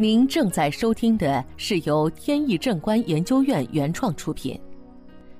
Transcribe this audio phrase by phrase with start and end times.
[0.00, 4.58] 您正在收听的是由天意正观研究院原创出品，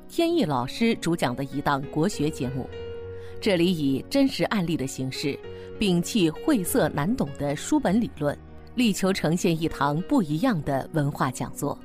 [0.07, 2.69] 天意老师主讲的一档国学节目。
[3.41, 5.35] 这里以真实案例的形式，
[5.79, 8.39] 摒弃晦涩难懂的书本理论，
[8.75, 11.79] 力求呈现一堂不一样的文化讲座。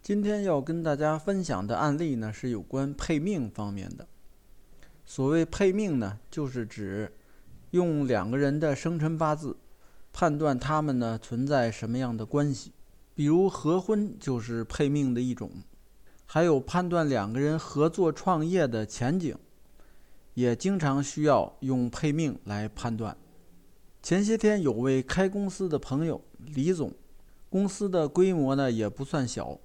[0.00, 4.06] 今天要跟大家分享的案例呢，是有关配命方面的。
[5.04, 7.12] 所谓配命呢，就是指
[7.70, 9.56] 用两个人的生辰八字
[10.12, 12.72] 判断他们呢存在什么样的关系。
[13.14, 15.50] 比如合婚就是配命的一种，
[16.26, 19.36] 还有判断两个人合作创业的前景，
[20.34, 23.16] 也经常需要用配命来判断。
[24.00, 26.92] 前些天有位开公司的朋友李总，
[27.50, 29.58] 公司的规模呢也不算小。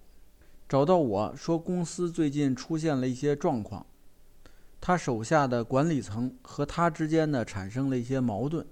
[0.67, 3.86] 找到我说，公司最近出现了一些状况，
[4.86, 8.68] 他手下的管理层和他之间呢产生了一些矛盾，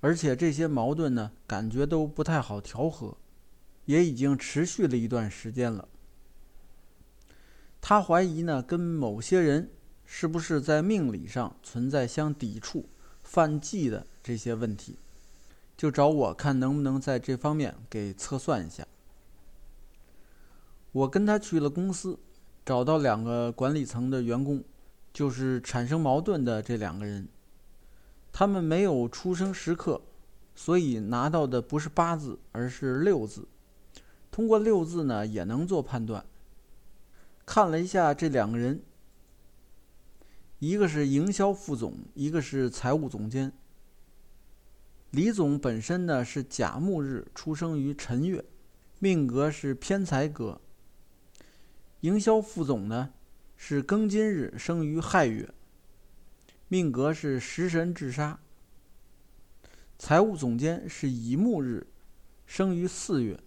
[0.00, 3.14] 而且这些矛盾呢感觉都不太好调和，
[3.84, 5.86] 也已经持续了一段时间了。
[7.82, 9.68] 他怀疑呢跟某些人
[10.06, 12.88] 是不是在命理上存在相抵触、
[13.22, 14.96] 犯忌的这些问题，
[15.76, 18.86] 就找我看能不能在这方面给测算一下。
[20.92, 22.18] 我跟他去了公司，
[22.64, 24.64] 找到两个管理层的员工，
[25.18, 27.26] 就是产生矛盾的这两个人。
[28.30, 30.00] 他们没有出生时刻，
[30.54, 33.48] 所以拿到的不是八字，而是六字。
[34.30, 36.24] 通过六字呢，也能做判断。
[37.44, 38.80] 看了一下这两个人，
[40.60, 43.52] 一个是营销副总，一个是财务总监。
[45.10, 48.44] 李总本身呢是甲木日出生于辰月，
[49.00, 50.60] 命格是偏财格。
[52.02, 53.10] 营销副总呢，
[53.60, 55.52] 是庚金日生于亥月，
[56.68, 58.38] 命格是食神制杀；
[59.98, 61.88] 财务总监是乙木日
[62.46, 63.38] 生于四月，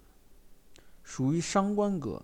[1.01, 2.23] 属于伤官格。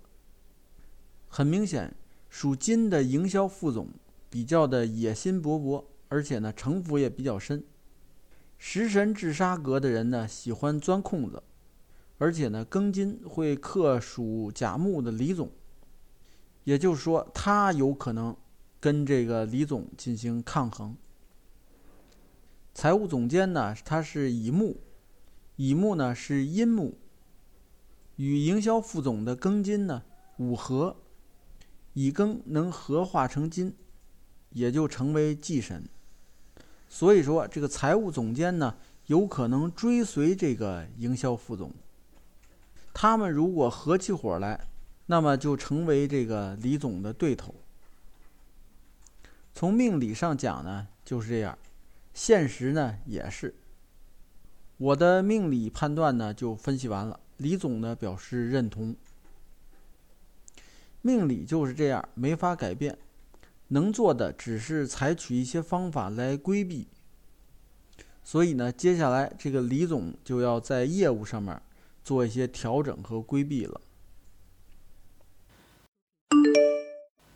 [1.29, 1.95] 很明显，
[2.29, 3.89] 属金的营销副总
[4.29, 7.63] 比较的野心勃勃，而且呢城府也比较深。
[8.57, 11.41] 食神制杀格的人呢，喜欢钻空子，
[12.17, 15.49] 而且呢庚金会克属甲木的李总。
[16.67, 18.35] 也就是说，他有可能
[18.77, 20.93] 跟这个李总进行抗衡。
[22.73, 24.75] 财务总监呢，他是乙木，
[25.55, 26.97] 乙木呢是阴木，
[28.17, 30.03] 与营销副总的庚金呢
[30.39, 30.97] 五合，
[31.93, 33.73] 乙庚能合化成金，
[34.49, 35.87] 也就成为忌神。
[36.89, 41.73] 所以说，这个财务总监呢，有可能追随这个营销副总。
[42.93, 44.67] 他们如果合起伙来。
[45.07, 47.55] 那么就成为这个李总的对头。
[49.55, 51.57] 从命理上讲呢，就是这样；
[52.13, 53.55] 现实呢也是。
[54.77, 58.95] 我的命理判断呢就分析完了，李总呢表示认同。
[61.01, 62.97] 命理就是这样，没法改变，
[63.69, 66.85] 能做的只是采取一些方法来规避。
[68.23, 71.59] 所以呢，接下来这个李总就要在业务上面
[72.03, 73.81] 做一些调整和规避了。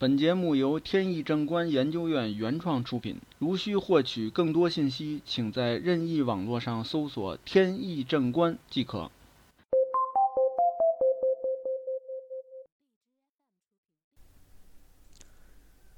[0.02, 3.22] 本节目由天意正观研究院原创出品。
[3.38, 9.12] 如需获取更多信息，请在任意网络上搜索“天意正观”即可。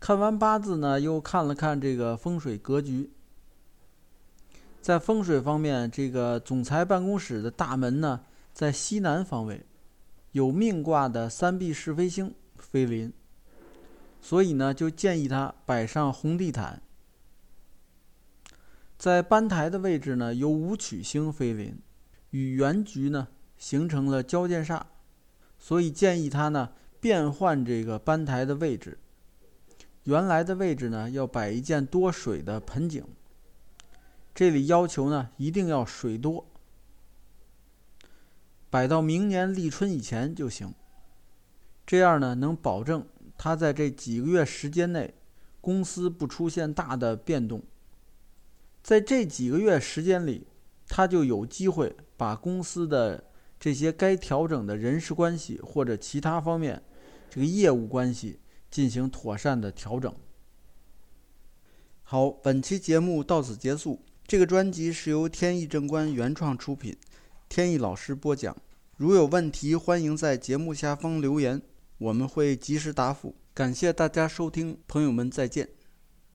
[0.02, 3.10] 看完八字呢，又看了看这个风水格局。
[4.82, 8.20] 在风水方面，这个总裁办公室的大门呢，
[8.52, 9.66] 在西南方位，
[10.34, 13.14] 有命卦的三碧是非星飞临。
[14.24, 16.82] 所以呢，就建议他摆上红地毯。
[18.98, 21.78] 在班台的位置呢，有武曲星飞临，
[22.30, 24.82] 与原局呢形成了交界煞，
[25.60, 28.98] 所以建议他呢变换这个班台的位置。
[30.06, 33.06] 原来的位置呢，要摆一件多水的盆景。
[34.34, 36.48] 这里要求呢，一定要水多，
[38.70, 40.74] 摆到明年立春以前就行。
[41.86, 43.06] 这样呢，能保证。
[43.44, 45.14] 他在这几个月时间内，
[45.60, 47.62] 公司不出现大的变动，
[48.82, 50.48] 在这几个月时间里，
[50.88, 53.22] 他就有机会把公司的
[53.60, 56.82] 这些该调整的人事关系或者其他方面
[57.30, 58.40] 这个业务关系
[58.72, 60.16] 进行妥善的调整。
[62.04, 64.00] 好，本期节目到此结束。
[64.26, 66.96] 这个专辑是由天意正观原创出品，
[67.50, 68.56] 天意老师播讲。
[68.96, 71.62] 如有问题，欢迎在节目下方留言。
[72.04, 75.70] 我们会及时答复，感谢大家收听，朋友们再见。